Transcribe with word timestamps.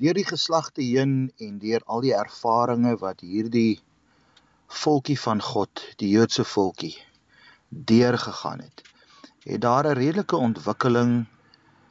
deur 0.00 0.16
die 0.16 0.24
geslagte 0.24 0.82
heen 0.82 1.32
en 1.46 1.58
deur 1.60 1.82
al 1.86 2.00
die 2.04 2.14
ervarings 2.16 3.00
wat 3.00 3.20
hierdie 3.20 3.80
volkie 4.82 5.18
van 5.18 5.42
God, 5.42 5.82
die 6.00 6.08
Joodse 6.14 6.44
volkie, 6.44 6.94
deurgegaan 7.68 8.62
het, 8.64 8.82
het 9.44 9.60
daar 9.60 9.86
'n 9.90 9.98
redelike 9.98 10.36
ontwikkeling 10.36 11.12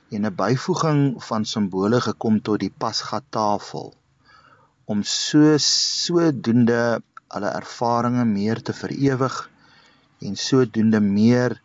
en 0.09 0.25
'n 0.25 0.35
byvoeging 0.35 1.01
van 1.23 1.45
simbole 1.45 2.01
gekom 2.01 2.41
tot 2.41 2.59
die 2.59 2.73
Pasga-tafel 2.83 3.93
om 4.85 5.03
so 5.03 5.57
sodoende 5.57 7.01
hulle 7.33 7.49
ervarings 7.61 8.25
meer 8.25 8.61
te 8.61 8.73
verewig 8.73 9.35
en 10.25 10.35
sodoende 10.35 10.99
meer 10.99 11.61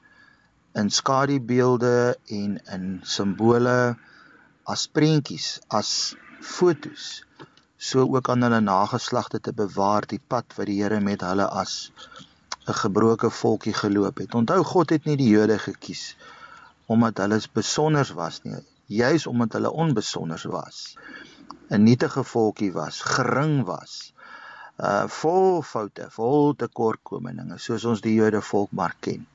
in 0.74 0.90
skadubeelde 0.90 2.18
en 2.40 2.60
in 2.76 3.00
simbole 3.02 3.96
as 4.74 4.86
prentjies 4.96 5.48
as 5.68 6.16
fotos 6.44 7.24
so 7.76 8.04
ook 8.16 8.28
aan 8.28 8.42
hulle 8.46 8.60
nageslagte 8.60 9.40
te 9.40 9.52
bewaar 9.52 10.06
die 10.12 10.20
pad 10.32 10.54
wat 10.56 10.68
die 10.70 10.76
Here 10.82 11.00
met 11.00 11.24
hulle 11.26 11.46
as 11.62 11.74
'n 12.68 12.76
gebroke 12.80 13.30
volkie 13.30 13.74
geloop 13.80 14.18
het. 14.22 14.34
Onthou 14.34 14.62
God 14.64 14.90
het 14.90 15.04
nie 15.04 15.16
die 15.16 15.28
Jode 15.28 15.58
gekies 15.58 16.16
omdat 16.86 17.18
hulle 17.18 17.40
besonder 17.52 18.10
was 18.14 18.40
nie, 18.42 18.60
juis 18.86 19.26
omdat 19.26 19.52
hulle 19.52 19.70
onbesonder 19.70 20.42
was. 20.50 20.96
'n 21.70 21.82
Nietige 21.82 22.24
volkie 22.24 22.72
was, 22.72 23.00
gering 23.00 23.64
was. 23.64 24.12
Uh 24.78 25.04
vol 25.08 25.62
foute, 25.62 26.10
vol 26.10 26.54
tekortkominge 26.56 27.58
soos 27.58 27.84
ons 27.84 28.00
die 28.00 28.14
Jode 28.14 28.42
volk 28.42 28.72
maar 28.72 28.96
ken. 29.00 29.26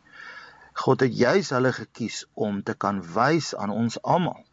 God 0.74 1.00
het 1.00 1.18
juis 1.18 1.50
hulle 1.50 1.74
gekies 1.74 2.26
om 2.34 2.64
te 2.64 2.74
kan 2.74 3.02
wys 3.14 3.56
aan 3.56 3.70
ons 3.70 4.02
almal 4.02 4.44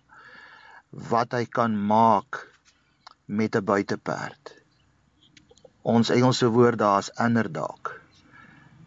wat 0.91 1.33
hy 1.33 1.45
kan 1.45 1.75
maak 1.87 2.47
met 3.27 3.57
'n 3.57 3.65
buiteperd. 3.65 4.55
Ons 5.83 6.11
Engelse 6.11 6.49
woord 6.49 6.79
daar 6.79 6.99
is 6.99 7.11
underdog. 7.21 8.01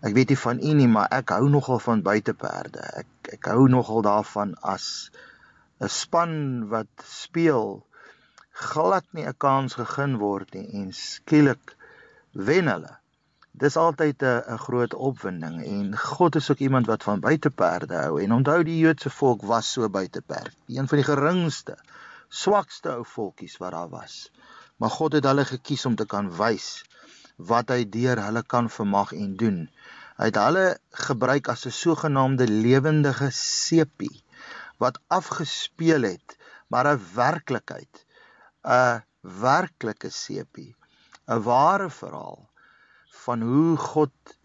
Ek 0.01 0.13
weet 0.13 0.29
nie 0.29 0.39
van 0.39 0.59
u 0.59 0.73
nie, 0.73 0.87
maar 0.87 1.07
ek 1.11 1.29
hou 1.29 1.49
nogal 1.49 1.79
van 1.79 2.01
buiteperde. 2.01 2.79
Ek 3.03 3.33
ek 3.33 3.45
hou 3.45 3.67
nogal 3.67 4.01
daarvan 4.01 4.55
as 4.61 5.11
'n 5.79 5.87
span 5.87 6.67
wat 6.69 6.87
speel 7.05 7.85
glad 8.51 9.05
nie 9.11 9.25
'n 9.25 9.37
kans 9.37 9.73
gegee 9.73 10.17
word 10.17 10.53
nie 10.53 10.67
en 10.79 10.93
skielik 10.93 11.75
wen 12.31 12.67
hulle. 12.67 12.93
Dis 13.59 13.75
altyd 13.75 14.23
'n 14.23 14.57
groot 14.65 14.93
opwinding 14.93 15.55
en 15.69 15.97
God 15.97 16.35
is 16.39 16.51
ook 16.51 16.61
iemand 16.63 16.85
wat 16.87 17.03
van 17.03 17.19
buiteperde 17.19 17.95
hou 17.95 18.21
en 18.23 18.33
onthou 18.33 18.63
die 18.63 18.77
Joodse 18.79 19.09
volk 19.09 19.41
was 19.41 19.71
so 19.71 19.89
buiteperd, 19.89 20.55
een 20.67 20.87
van 20.87 20.97
die 20.97 21.07
geringste 21.07 21.75
swakste 22.41 22.93
ou 22.93 23.03
volkies 23.05 23.57
wat 23.57 23.71
daar 23.71 23.89
was. 23.89 24.31
Maar 24.77 24.89
God 24.89 25.17
het 25.17 25.27
hulle 25.27 25.45
gekies 25.45 25.85
om 25.85 25.95
te 25.95 26.05
kan 26.05 26.29
wys 26.37 26.67
wat 27.51 27.73
hy 27.75 27.83
deur 27.97 28.21
hulle 28.23 28.43
kan 28.43 28.69
vermag 28.69 29.11
en 29.17 29.35
doen. 29.41 29.59
Hy 30.21 30.31
het 30.31 30.39
hulle 30.39 30.67
gebruik 31.07 31.51
as 31.55 31.65
'n 31.67 31.75
sogenaamde 31.83 32.47
lewendige 32.47 33.29
sepie 33.41 34.23
wat 34.77 35.01
afgespeel 35.07 36.07
het, 36.13 36.37
maar 36.67 36.87
'n 36.93 37.01
werklikheid, 37.15 38.05
'n 38.63 39.03
werklike 39.21 40.09
sepie, 40.09 40.75
'n 41.27 41.43
ware 41.43 41.89
verhaal 41.89 42.48
van 43.25 43.41
hoe 43.41 43.77
God 43.77 44.35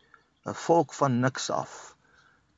'n 0.51 0.57
volk 0.67 0.95
van 1.01 1.21
niks 1.21 1.51
af 1.51 1.73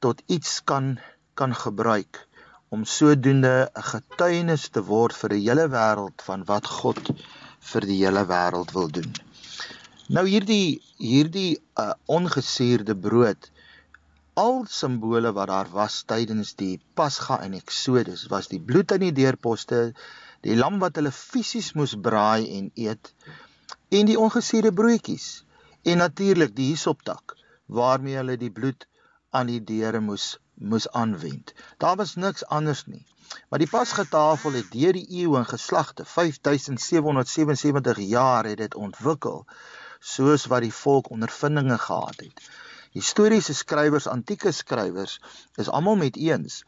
tot 0.05 0.23
iets 0.27 0.65
kan 0.71 0.99
kan 1.35 1.55
gebruik 1.55 2.27
om 2.75 2.85
sodoende 2.85 3.55
'n 3.75 3.87
getuienis 3.93 4.69
te 4.69 4.83
word 4.93 5.17
vir 5.21 5.31
die 5.35 5.45
hele 5.49 5.67
wêreld 5.75 6.25
van 6.29 6.45
wat 6.51 6.67
God 6.79 7.13
vir 7.71 7.87
die 7.91 7.99
hele 8.05 8.25
wêreld 8.33 8.73
wil 8.79 8.91
doen. 8.99 9.13
Nou 10.09 10.27
hierdie 10.27 10.83
hierdie 10.99 11.53
uh, 11.83 11.93
ongesuurde 12.19 12.97
brood 13.07 13.51
al 14.37 14.65
simbole 14.69 15.33
wat 15.33 15.49
daar 15.49 15.71
was 15.73 16.03
tydens 16.13 16.55
die 16.61 16.75
Pasga 16.95 17.41
en 17.47 17.57
Eksodus 17.57 18.27
was 18.35 18.51
die 18.53 18.61
bloed 18.61 18.93
aan 18.93 19.05
die 19.07 19.15
deurposte, 19.17 19.95
die 20.45 20.57
lam 20.57 20.79
wat 20.83 21.01
hulle 21.01 21.13
fisies 21.13 21.73
moes 21.79 21.95
braai 22.09 22.45
en 22.59 22.71
eet 22.75 23.15
en 23.89 24.11
die 24.11 24.19
ongesuurde 24.21 24.73
broodjies 24.77 25.46
en 25.93 26.03
natuurlik 26.03 26.57
die 26.57 26.73
hisoptak 26.73 27.37
waarmee 27.79 28.19
hulle 28.19 28.37
die 28.41 28.51
bloed 28.59 28.87
aan 29.31 29.51
die 29.53 29.63
deure 29.71 30.01
moes 30.01 30.27
moes 30.57 30.87
aanwend. 30.89 31.53
Daar 31.79 31.97
was 32.01 32.15
niks 32.15 32.45
anders 32.59 32.87
nie. 32.87 33.05
Maar 33.49 33.59
die 33.59 33.71
pasgetafel 33.71 34.57
het 34.57 34.71
deur 34.73 34.97
die 34.97 35.07
eeue 35.21 35.37
en 35.39 35.47
geslagte 35.47 36.05
5777 36.05 38.01
jaar 38.09 38.49
het 38.49 38.59
dit 38.63 38.75
ontwikkel 38.75 39.45
soos 40.01 40.47
wat 40.53 40.65
die 40.65 40.73
volk 40.73 41.11
ondervindinge 41.11 41.79
gehad 41.79 42.21
het. 42.25 42.43
Historiese 42.97 43.55
skrywers, 43.55 44.07
antieke 44.09 44.53
skrywers 44.53 45.21
is 45.61 45.69
almal 45.69 45.97
met 46.03 46.17
eens 46.17 46.63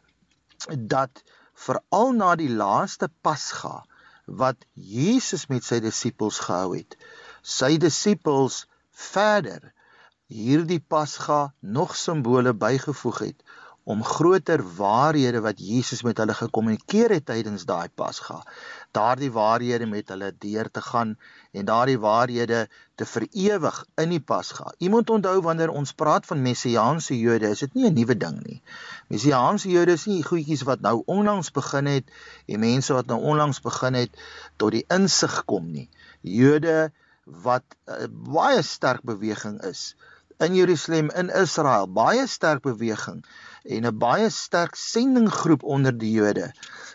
dat 0.95 1.23
veral 1.65 2.11
na 2.13 2.35
die 2.35 2.51
laaste 2.51 3.09
Pasga 3.21 3.79
wat 4.25 4.67
Jesus 4.73 5.47
met 5.49 5.65
sy 5.65 5.79
disippels 5.83 6.39
gehou 6.45 6.75
het, 6.75 6.97
sy 7.41 7.77
disippels 7.81 8.65
verder 8.99 9.71
hierdie 10.29 10.81
Pasga 10.93 11.39
nog 11.59 11.95
simbole 11.97 12.53
bygevoeg 12.53 13.19
het 13.19 13.43
om 13.89 14.03
groter 14.05 14.61
waarhede 14.77 15.39
wat 15.41 15.57
Jesus 15.57 16.03
met 16.05 16.19
hulle 16.21 16.33
gekommunikeer 16.37 17.15
het 17.15 17.25
tydens 17.25 17.63
daai 17.65 17.89
Pasga, 18.01 18.37
daardie 18.93 19.31
waarhede 19.33 19.87
met 19.89 20.11
hulle 20.13 20.29
deur 20.45 20.69
te 20.69 20.83
gaan 20.85 21.15
en 21.57 21.65
daardie 21.65 21.97
waarhede 22.03 22.59
te 22.95 23.07
verewig 23.09 23.79
in 24.03 24.13
die 24.13 24.21
Pasga. 24.21 24.69
U 24.77 24.91
moet 24.93 25.09
onthou 25.09 25.41
wanneer 25.41 25.73
ons 25.73 25.95
praat 25.97 26.29
van 26.29 26.45
messiaanse 26.45 27.17
Jode, 27.17 27.49
is 27.49 27.65
dit 27.65 27.73
nie 27.73 27.89
'n 27.89 27.97
nuwe 27.97 28.17
ding 28.17 28.37
nie. 28.45 28.61
Messiaanse 29.07 29.73
Jode 29.73 29.97
is 29.97 30.05
nie 30.05 30.21
goedjies 30.23 30.67
wat 30.69 30.85
nou 30.85 31.01
onlangs 31.05 31.51
begin 31.51 31.85
het 31.85 32.05
en 32.45 32.59
mense 32.59 32.93
wat 32.93 33.09
nou 33.09 33.21
onlangs 33.33 33.61
begin 33.61 33.93
het 33.93 34.11
tot 34.57 34.71
die 34.71 34.85
insig 34.87 35.45
kom 35.45 35.71
nie. 35.71 35.89
Jode 36.21 36.91
wat 37.43 37.63
uh, 37.85 38.07
baie 38.09 38.61
sterk 38.65 39.03
beweging 39.03 39.59
is 39.69 39.95
in 40.39 40.55
Jerusalem 40.55 41.09
in 41.19 41.29
Israel, 41.29 41.87
baie 41.87 42.25
sterk 42.27 42.63
beweging 42.63 43.23
en 43.63 43.85
'n 43.85 43.97
baie 43.97 44.29
sterk 44.29 44.75
sendinggroep 44.75 45.63
onder 45.63 45.97
die 45.97 46.11
Jode, 46.11 46.51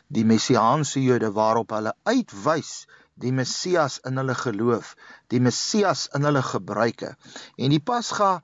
die 0.08 0.24
messiaanse 0.24 1.02
Jode 1.02 1.30
waarop 1.32 1.70
hulle 1.76 1.92
uitwys 2.08 2.86
die 3.14 3.32
Messias 3.32 4.00
in 4.08 4.18
hulle 4.18 4.34
geloof, 4.34 4.94
die 5.30 5.40
Messias 5.40 6.08
in 6.16 6.24
hulle 6.26 6.42
gebruike. 6.42 7.14
En 7.56 7.70
die 7.70 7.80
Pasga 7.80 8.42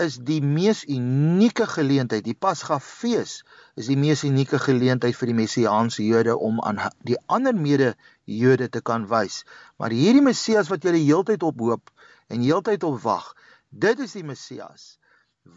is 0.00 0.16
die 0.24 0.40
mees 0.40 0.84
unieke 0.88 1.66
geleentheid. 1.68 2.24
Die 2.24 2.36
Pasga 2.38 2.78
fees 2.80 3.42
is 3.76 3.88
die 3.90 3.96
mees 3.96 4.22
unieke 4.24 4.58
geleentheid 4.58 5.16
vir 5.18 5.32
die 5.32 5.36
messiaanse 5.36 6.04
Jode 6.04 6.36
om 6.36 6.60
aan 6.64 6.80
die 7.04 7.18
ander 7.26 7.54
mede 7.54 7.92
Jode 8.24 8.68
te 8.72 8.80
kan 8.80 9.04
wys. 9.10 9.42
Maar 9.76 9.92
hierdie 9.92 10.24
Messias 10.24 10.70
wat 10.72 10.84
julle 10.86 11.02
heeltyd 11.02 11.42
op 11.42 11.60
hoop 11.60 11.92
en 12.32 12.40
heeltyd 12.40 12.84
op 12.88 13.02
wag, 13.04 13.34
dit 13.68 14.00
is 14.00 14.16
die 14.16 14.24
Messias 14.24 14.96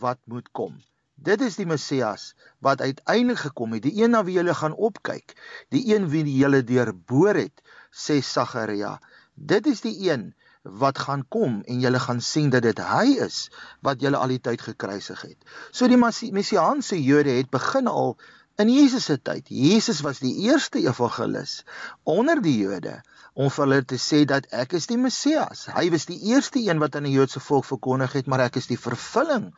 wat 0.02 0.20
moet 0.26 0.52
kom. 0.52 0.76
Dit 1.16 1.42
is 1.42 1.56
die 1.56 1.68
Messias 1.68 2.34
wat 2.60 2.82
uiteindelik 2.82 3.46
gekom 3.48 3.78
het, 3.78 3.86
die 3.88 4.04
een 4.04 4.12
na 4.12 4.24
wie 4.28 4.36
jy 4.36 4.54
gaan 4.54 4.76
opkyk, 4.76 5.38
die 5.72 5.86
een 5.94 6.10
wie 6.12 6.26
jy 6.28 6.60
deurboor 6.62 7.40
het, 7.40 7.62
sê 7.92 8.20
Sagaria. 8.20 8.98
Dit 9.36 9.68
is 9.68 9.82
die 9.82 9.96
een 10.10 10.34
wat 10.66 11.00
gaan 11.00 11.26
kom 11.30 11.62
en 11.66 11.82
jy 11.82 11.92
gaan 12.00 12.22
sien 12.22 12.50
dat 12.50 12.66
dit 12.66 12.80
hy 12.82 13.18
is 13.26 13.50
wat 13.86 14.02
jy 14.02 14.14
al 14.14 14.34
die 14.34 14.42
tyd 14.42 14.62
gekruisig 14.62 15.22
het. 15.22 15.38
So 15.72 15.88
die 15.88 16.00
messiaanse 16.00 16.98
Jode 17.02 17.38
het 17.38 17.52
begin 17.54 17.88
al 17.88 18.18
in 18.58 18.70
Jesus 18.72 19.06
se 19.06 19.18
tyd. 19.22 19.50
Jesus 19.50 20.02
was 20.02 20.20
die 20.24 20.34
eerste 20.48 20.80
evangelis 20.80 21.64
onder 22.04 22.42
die 22.42 22.58
Jode 22.58 23.02
om 23.36 23.50
vir 23.52 23.66
hulle 23.66 23.82
te 23.84 23.98
sê 24.00 24.22
dat 24.24 24.48
ek 24.56 24.78
is 24.80 24.88
die 24.88 24.98
Messias. 24.98 25.66
Hy 25.76 25.90
was 25.92 26.08
die 26.08 26.18
eerste 26.32 26.62
een 26.64 26.80
wat 26.80 26.96
aan 26.96 27.08
die 27.10 27.16
Joodse 27.18 27.42
volk 27.44 27.68
verkondig 27.68 28.16
het, 28.16 28.30
maar 28.32 28.46
ek 28.46 28.62
is 28.62 28.70
die 28.72 28.80
vervulling 28.80 29.50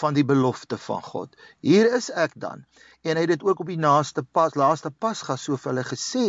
van 0.00 0.14
die 0.14 0.24
belofte 0.24 0.78
van 0.78 1.02
God. 1.02 1.34
Hier 1.66 1.90
is 1.98 2.12
ek 2.14 2.38
dan. 2.38 2.62
En 3.02 3.18
hy 3.18 3.26
het 3.26 3.34
dit 3.34 3.42
ook 3.42 3.64
op 3.64 3.72
die 3.72 3.80
naaste 3.80 4.22
pas, 4.22 4.54
laaste 4.54 4.94
Pasga 4.94 5.34
so 5.36 5.58
vir 5.58 5.74
hulle 5.74 5.86
gesê, 5.88 6.28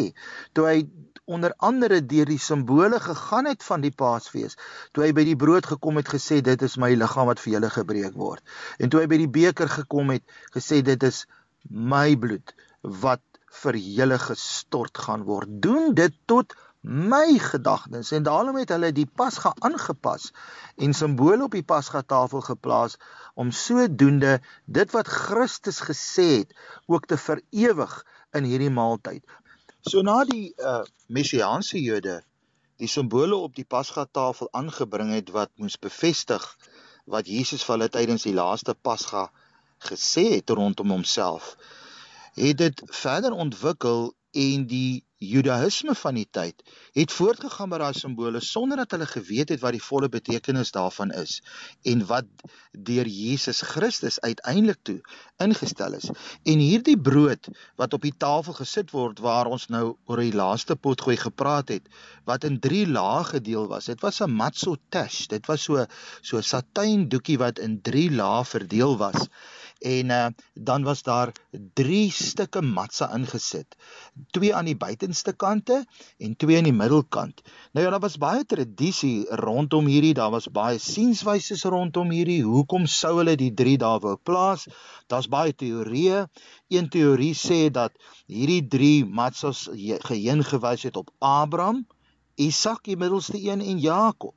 toe 0.58 0.66
hy 0.66 0.80
onder 1.26 1.54
andere 1.58 2.02
deur 2.06 2.30
die 2.30 2.40
simbole 2.42 3.00
gegaan 3.00 3.50
het 3.50 3.64
van 3.64 3.82
die 3.82 3.92
Paasfees. 3.92 4.58
Toe 4.94 5.06
hy 5.08 5.14
by 5.18 5.26
die 5.28 5.38
brood 5.40 5.66
gekom 5.66 5.98
het 6.02 6.12
gesê 6.14 6.42
dit 6.46 6.66
is 6.68 6.78
my 6.82 6.92
liggaam 6.94 7.30
wat 7.32 7.42
vir 7.42 7.58
julle 7.58 7.72
gebreek 7.74 8.18
word. 8.20 8.44
En 8.80 8.92
toe 8.94 9.02
hy 9.02 9.08
by 9.10 9.22
die 9.24 9.32
beker 9.40 9.72
gekom 9.80 10.14
het 10.14 10.38
gesê 10.56 10.84
dit 10.86 11.08
is 11.10 11.26
my 11.70 12.14
bloed 12.20 12.54
wat 13.02 13.24
vir 13.64 13.80
julle 13.80 14.20
gestort 14.22 14.98
gaan 15.08 15.26
word. 15.26 15.50
Doen 15.64 15.94
dit 15.98 16.14
tot 16.30 16.54
my 16.86 17.40
gedagtes 17.42 18.12
en 18.14 18.26
daarom 18.28 18.60
het 18.60 18.70
hulle 18.70 18.92
die 18.94 19.08
pasga 19.10 19.56
aangepas 19.66 20.30
en 20.78 20.94
simbole 20.94 21.48
op 21.48 21.56
die 21.58 21.66
pasga 21.66 22.04
tafel 22.06 22.44
geplaas 22.46 23.00
om 23.34 23.50
sodoende 23.50 24.38
dit 24.66 24.94
wat 24.94 25.10
Christus 25.10 25.82
gesê 25.88 26.28
het 26.44 26.54
ook 26.86 27.10
te 27.10 27.18
verewig 27.18 27.96
in 28.38 28.46
hierdie 28.46 28.70
maaltyd. 28.70 29.24
So 29.86 30.02
na 30.02 30.24
die 30.26 30.54
uh 30.58 30.82
messiaanse 31.14 31.78
Jode 31.78 32.16
die 32.82 32.88
simbole 32.90 33.38
op 33.38 33.54
die 33.56 33.68
Pasga-tafel 33.74 34.50
aangebring 34.60 35.12
het 35.14 35.30
wat 35.36 35.52
moes 35.62 35.76
bevestig 35.78 36.48
wat 37.16 37.30
Jesus 37.30 37.64
vir 37.64 37.76
hulle 37.76 37.90
tydens 37.94 38.26
die 38.26 38.34
laaste 38.34 38.74
Pasga 38.88 39.28
gesê 39.86 40.24
het 40.32 40.50
rondom 40.50 40.90
homself, 40.90 41.52
het 42.34 42.58
dit 42.64 42.82
verder 43.04 43.38
ontwikkel 43.46 44.10
en 44.36 44.66
die 44.68 45.04
Judaïsme 45.24 45.94
van 45.96 46.18
die 46.20 46.28
tyd 46.38 46.60
het 46.98 47.14
voortgegaan 47.16 47.70
met 47.72 47.80
daai 47.80 47.96
simbole 47.96 48.42
sonder 48.44 48.82
dat 48.82 48.92
hulle 48.92 49.08
geweet 49.08 49.54
het 49.54 49.62
wat 49.64 49.74
die 49.78 49.84
volle 49.84 50.10
betekenis 50.12 50.74
daarvan 50.76 51.14
is 51.16 51.38
en 51.88 52.04
wat 52.10 52.28
deur 52.90 53.08
Jesus 53.08 53.62
Christus 53.64 54.20
uiteindelik 54.20 54.82
toe 54.84 55.00
ingestel 55.40 55.96
is. 55.96 56.10
En 56.44 56.60
hierdie 56.60 56.98
brood 57.00 57.48
wat 57.80 57.96
op 57.96 58.04
die 58.04 58.14
tafel 58.26 58.58
gesit 58.60 58.92
word 58.92 59.24
waar 59.24 59.48
ons 59.48 59.70
nou 59.72 59.96
oor 60.06 60.22
die 60.22 60.36
laaste 60.36 60.76
potgooi 60.76 61.16
gepraat 61.18 61.72
het, 61.72 61.88
wat 62.28 62.44
in 62.44 62.60
3 62.60 62.86
lae 62.92 63.24
gedeel 63.32 63.70
was. 63.72 63.88
Dit 63.92 64.04
was 64.04 64.22
'n 64.22 64.32
matzotash. 64.32 65.28
Dit 65.32 65.48
was 65.48 65.64
so 65.64 65.86
so 66.22 66.38
'n 66.38 66.44
satijn 66.44 67.08
doekie 67.10 67.38
wat 67.38 67.60
in 67.60 67.82
3 67.82 68.12
lae 68.12 68.44
verdeel 68.46 68.98
was 68.98 69.30
en 69.80 70.10
uh, 70.10 70.28
dan 70.54 70.84
was 70.84 71.04
daar 71.04 71.32
3 71.74 72.12
stukke 72.12 72.62
matse 72.62 73.10
ingesit. 73.14 73.76
Twee 74.32 74.56
aan 74.56 74.66
die 74.66 74.78
buitenste 74.78 75.34
kante 75.34 75.86
en 76.18 76.36
twee 76.36 76.58
aan 76.58 76.70
die 76.70 76.74
middelkant. 76.74 77.42
Nou 77.72 77.86
ja, 77.86 77.92
daar 77.92 78.00
was 78.00 78.18
baie 78.18 78.46
tradisie 78.46 79.26
rondom 79.30 79.86
hierdie, 79.86 80.14
daar 80.14 80.32
was 80.32 80.48
baie 80.52 80.80
sienswyse 80.80 81.60
rondom 81.70 82.10
hierdie. 82.10 82.44
Hoekom 82.44 82.86
sou 82.86 83.18
hulle 83.18 83.36
die 83.36 83.54
3 83.54 83.78
daar 83.78 84.00
wou 84.00 84.16
plaas? 84.24 84.68
Daar's 85.08 85.28
baie 85.28 85.54
teorieë. 85.54 86.26
Een 86.68 86.90
teorie 86.90 87.34
sê 87.36 87.70
dat 87.72 87.92
hierdie 88.26 88.64
3 88.68 89.06
matses 89.06 89.68
geheen 90.08 90.44
gewys 90.44 90.84
het 90.84 90.98
op 90.98 91.12
Abraham, 91.20 91.86
Isak, 92.36 92.84
die 92.84 92.98
middelste 92.98 93.40
een 93.40 93.62
en 93.62 93.80
Jakob 93.80 94.36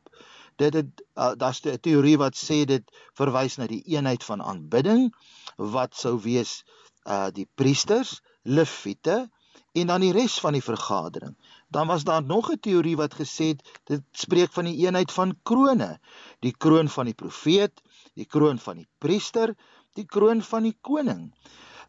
dit 0.59 0.75
het 0.75 1.03
uh, 1.15 1.33
daar's 1.37 1.61
'n 1.65 1.79
teorie 1.81 2.19
wat 2.19 2.37
sê 2.37 2.65
dit 2.67 2.85
verwys 3.21 3.57
na 3.59 3.67
die 3.67 3.83
eenheid 3.95 4.25
van 4.25 4.43
aanbidding 4.43 5.09
wat 5.57 5.95
sou 5.95 6.19
wees 6.23 6.63
uh 7.07 7.29
die 7.33 7.49
priesters, 7.55 8.21
leviete 8.43 9.29
en 9.73 9.87
dan 9.87 10.01
die 10.01 10.13
res 10.13 10.39
van 10.41 10.53
die 10.53 10.65
vergadering. 10.65 11.37
Dan 11.69 11.87
was 11.87 12.05
daar 12.05 12.23
nog 12.23 12.51
'n 12.51 12.61
teorie 12.61 12.97
wat 12.97 13.15
gesê 13.15 13.47
het 13.55 13.63
dit 13.85 14.03
spreek 14.13 14.53
van 14.53 14.65
die 14.65 14.77
eenheid 14.87 15.13
van 15.13 15.37
krone, 15.43 16.01
die 16.41 16.55
kroon 16.57 16.89
van 16.89 17.05
die 17.05 17.15
profeet, 17.15 17.83
die 18.15 18.27
kroon 18.27 18.59
van 18.59 18.77
die 18.77 18.89
priester, 18.99 19.55
die 19.93 20.07
kroon 20.07 20.43
van 20.43 20.63
die 20.63 20.77
koning. 20.81 21.35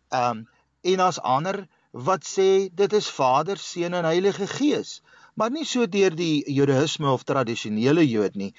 Um 0.09 0.47
en 0.81 0.99
as 0.99 1.19
ander 1.19 1.67
wat 1.91 2.23
sê 2.23 2.69
dit 2.71 2.93
is 2.93 3.09
Vader, 3.09 3.57
Seun 3.57 3.93
en 3.93 4.05
Heilige 4.05 4.47
Gees 4.47 5.01
maar 5.39 5.51
nie 5.55 5.65
so 5.65 5.87
deur 5.87 6.15
die 6.19 6.43
Judaïsme 6.51 7.07
of 7.11 7.23
tradisionele 7.23 8.03
Jood 8.03 8.35
nie. 8.41 8.49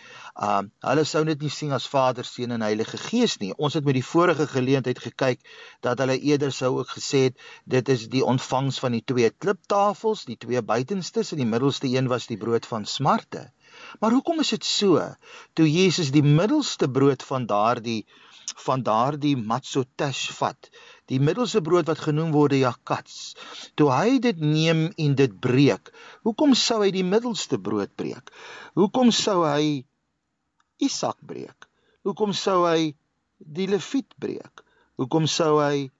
Um 0.49 0.71
hulle 0.87 1.05
sou 1.11 1.23
dit 1.29 1.43
nie 1.44 1.53
sien 1.53 1.75
as 1.77 1.88
Vader, 1.93 2.25
Seun 2.25 2.56
en 2.56 2.65
Heilige 2.65 3.00
Gees 3.03 3.37
nie. 3.43 3.53
Ons 3.56 3.77
het 3.77 3.85
met 3.85 3.99
die 3.99 4.06
vorige 4.12 4.47
geleentheid 4.49 5.03
gekyk 5.05 5.44
dat 5.87 6.00
hulle 6.00 6.17
eerder 6.32 6.55
sou 6.56 6.73
ook 6.79 6.94
gesê 6.97 7.27
het 7.29 7.44
dit 7.77 7.93
is 7.97 8.09
die 8.15 8.25
ontvangs 8.25 8.81
van 8.81 8.97
die 8.97 9.05
twee 9.12 9.29
kliptafels, 9.31 10.25
die 10.31 10.38
twee 10.41 10.65
buitenstes 10.73 11.35
en 11.35 11.44
die 11.44 11.50
middelste 11.53 11.93
een 11.93 12.09
was 12.09 12.31
die 12.32 12.41
brood 12.41 12.69
van 12.73 12.88
smarte. 12.88 13.50
Maar 13.99 14.15
hoekom 14.17 14.41
is 14.41 14.55
dit 14.55 14.65
so? 14.65 15.03
Toe 15.59 15.67
Jesus 15.67 16.13
die 16.15 16.25
middelste 16.25 16.89
brood 16.91 17.23
van 17.27 17.47
daardie 17.51 18.05
van 18.59 18.83
daardie 18.83 19.37
matzotash 19.37 20.31
vat, 20.37 20.69
die 21.11 21.21
middelste 21.23 21.63
brood 21.65 21.89
wat 21.91 22.03
genoem 22.03 22.33
word 22.35 22.57
jakats. 22.59 23.35
Toe 23.79 23.91
hy 23.93 24.19
dit 24.23 24.41
neem 24.43 24.89
en 24.91 25.15
dit 25.19 25.37
breek, 25.43 25.93
hoekom 26.27 26.57
sou 26.59 26.81
hy 26.83 26.91
die 26.95 27.07
middelste 27.07 27.61
brood 27.63 27.95
breek? 27.97 28.33
Hoekom 28.79 29.13
sou 29.15 29.43
hy 29.47 29.85
Isak 30.81 31.19
breek? 31.27 31.69
Hoekom 32.07 32.33
sou 32.37 32.65
hy 32.65 32.93
die 33.39 33.69
Lewiet 33.69 34.15
breek? 34.21 34.63
Hoekom 35.01 35.27
sou 35.29 35.59
hy 35.61 35.91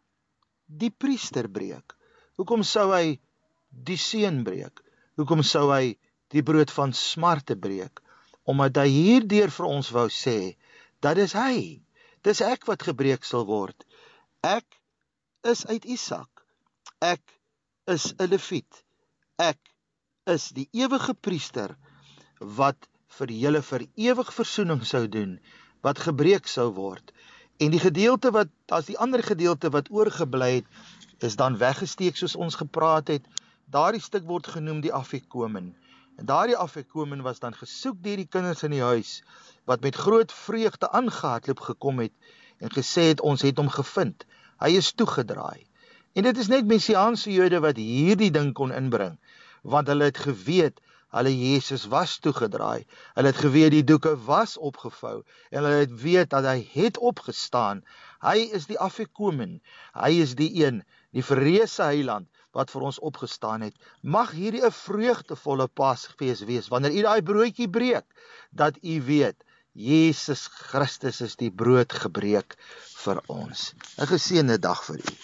die 0.67 0.91
priester 0.91 1.49
breek? 1.49 1.97
Hoekom 2.41 2.65
sou 2.65 2.89
hy 2.95 3.19
die 3.71 3.99
seun 4.01 4.43
breek? 4.47 4.81
Hoekom 5.21 5.45
sou 5.45 5.69
hy 5.73 5.97
die 6.35 6.43
brood 6.47 6.71
van 6.71 6.93
smarte 6.97 7.57
breek? 7.57 8.03
Omdat 8.49 8.83
hy 8.83 8.89
hierdeur 8.89 9.53
vir 9.55 9.67
ons 9.67 9.91
wou 9.95 10.09
sê 10.11 10.57
dat 11.01 11.19
is 11.19 11.33
hy. 11.33 11.81
Dis 12.27 12.43
ek 12.45 12.67
wat 12.69 12.85
gebreek 12.85 13.25
sal 13.25 13.47
word. 13.49 13.87
Ek 14.45 14.67
is 15.49 15.65
uit 15.67 15.85
Isak. 15.85 16.45
Ek 17.01 17.23
is 17.87 18.13
'n 18.19 18.29
Lewiet. 18.29 18.85
Ek 19.39 19.61
is 20.27 20.51
die 20.57 20.69
ewige 20.73 21.15
priester 21.15 21.77
wat 22.41 22.89
vir 23.19 23.33
julle 23.43 23.63
vir 23.63 23.87
ewig 23.97 24.33
verzoening 24.35 24.85
sou 24.85 25.07
doen 25.09 25.39
wat 25.87 25.99
gebreek 25.99 26.47
sou 26.47 26.69
word. 26.77 27.13
En 27.61 27.73
die 27.73 27.83
gedeelte 27.83 28.31
wat 28.37 28.53
as 28.69 28.87
die 28.87 28.99
ander 28.99 29.23
gedeelte 29.23 29.71
wat 29.71 29.91
oorgebly 29.91 30.53
het 30.61 31.25
is 31.25 31.37
dan 31.37 31.59
weggesteek 31.61 32.17
soos 32.17 32.37
ons 32.37 32.57
gepraat 32.61 33.09
het. 33.09 33.25
Daardie 33.71 34.03
stuk 34.03 34.25
word 34.29 34.47
genoem 34.47 34.81
die 34.85 34.93
afekomen. 34.93 35.75
En 36.17 36.27
daardie 36.27 36.57
afekomen 36.57 37.23
was 37.23 37.39
dan 37.39 37.55
gesoek 37.55 38.03
deur 38.03 38.17
die 38.17 38.29
kinders 38.29 38.63
in 38.63 38.75
die 38.77 38.83
huis 38.83 39.23
wat 39.65 39.81
met 39.87 39.95
groot 39.95 40.33
vreugde 40.33 40.91
aangehardloop 40.91 41.61
gekom 41.61 41.99
het 41.99 42.13
en 42.59 42.73
gesê 42.75 43.09
het 43.13 43.21
ons 43.21 43.43
het 43.43 43.57
hom 43.57 43.69
gevind. 43.69 44.25
Hy 44.61 44.75
is 44.77 44.93
toegedraai. 44.93 45.67
En 46.13 46.27
dit 46.27 46.39
is 46.43 46.49
net 46.51 46.67
messiaanse 46.67 47.33
Jode 47.33 47.61
wat 47.63 47.79
hierdie 47.79 48.33
ding 48.35 48.51
kon 48.53 48.73
inbring, 48.75 49.19
want 49.63 49.89
hulle 49.89 50.11
het 50.11 50.19
geweet 50.19 50.81
hulle 51.11 51.33
Jesus 51.35 51.87
was 51.91 52.19
toegedraai. 52.23 52.87
Hulle 53.15 53.31
het 53.33 53.41
geweet 53.43 53.75
die 53.75 53.85
doeke 53.87 54.13
was 54.27 54.57
opgevou 54.59 55.23
en 55.51 55.65
hulle 55.65 55.81
het 55.83 55.95
weet 56.03 56.31
dat 56.31 56.47
hy 56.47 56.61
het 56.75 56.99
opgestaan. 56.99 57.83
Hy 58.21 58.51
is 58.57 58.67
die 58.69 58.79
afgekomen. 58.79 59.61
Hy 59.97 60.13
is 60.23 60.35
die 60.39 60.51
een, 60.63 60.83
die 61.17 61.25
verreëse 61.25 61.87
heiland 61.89 62.29
wat 62.57 62.73
vir 62.73 62.87
ons 62.91 62.99
opgestaan 63.11 63.65
het. 63.67 63.77
Mag 64.03 64.35
hierdie 64.37 64.65
'n 64.67 64.75
vreugdevolle 64.75 65.69
Pasfees 65.69 66.45
wees 66.51 66.69
wanneer 66.69 66.97
u 66.99 67.03
daai 67.07 67.23
broodjie 67.23 67.71
breek 67.71 68.07
dat 68.51 68.77
u 68.83 69.01
weet 69.03 69.45
Jesus 69.73 70.49
Christus 70.51 71.21
is 71.21 71.37
die 71.37 71.51
brood 71.51 71.93
gebreek 71.93 72.57
vir 73.05 73.21
ons. 73.31 73.75
'n 73.99 74.11
Geseënde 74.13 74.59
dag 74.59 74.83
vir 74.85 74.99
u. 74.99 75.15